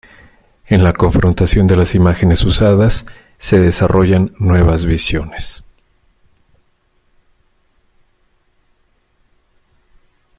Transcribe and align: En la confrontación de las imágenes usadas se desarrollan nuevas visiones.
En 0.65 0.83
la 0.83 0.93
confrontación 0.93 1.67
de 1.67 1.75
las 1.77 1.93
imágenes 1.93 2.43
usadas 2.43 3.05
se 3.37 3.59
desarrollan 3.59 4.33
nuevas 4.39 4.87
visiones. 4.87 5.63